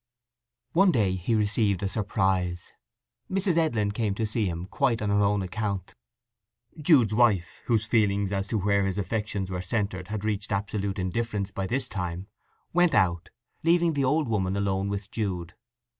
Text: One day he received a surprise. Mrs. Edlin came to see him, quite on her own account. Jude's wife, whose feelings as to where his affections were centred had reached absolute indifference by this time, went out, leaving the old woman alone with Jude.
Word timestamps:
One 0.71 0.91
day 0.91 1.11
he 1.15 1.35
received 1.35 1.83
a 1.83 1.87
surprise. 1.87 2.73
Mrs. 3.29 3.55
Edlin 3.55 3.91
came 3.91 4.15
to 4.15 4.25
see 4.25 4.47
him, 4.47 4.65
quite 4.65 4.99
on 4.99 5.11
her 5.11 5.21
own 5.21 5.43
account. 5.43 5.93
Jude's 6.81 7.13
wife, 7.13 7.61
whose 7.67 7.85
feelings 7.85 8.31
as 8.31 8.47
to 8.47 8.57
where 8.57 8.87
his 8.87 8.97
affections 8.97 9.51
were 9.51 9.61
centred 9.61 10.07
had 10.07 10.25
reached 10.25 10.51
absolute 10.51 10.97
indifference 10.97 11.51
by 11.51 11.67
this 11.67 11.87
time, 11.87 12.25
went 12.73 12.95
out, 12.95 13.29
leaving 13.61 13.93
the 13.93 14.03
old 14.03 14.27
woman 14.27 14.57
alone 14.57 14.89
with 14.89 15.11
Jude. 15.11 15.53